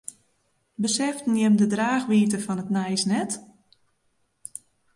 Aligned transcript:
Beseften 0.83 1.33
jimme 1.41 1.59
de 1.61 1.67
draachwiidte 1.73 2.39
fan 2.45 2.61
it 2.63 2.69
nijs 2.77 3.03
net? 3.13 3.31